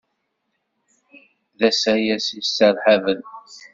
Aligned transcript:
D 1.59 1.61
asayes 1.69 2.25
yesserhaben. 2.37 3.21